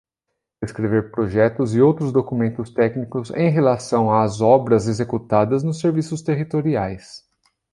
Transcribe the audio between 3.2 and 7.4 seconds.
em relação às obras executadas nos serviços territoriais.